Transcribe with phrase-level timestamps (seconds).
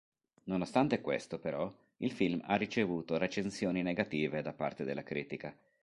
[0.45, 5.55] Nonostante questo però, il film ha ricevuto recensioni negative da parte della critica.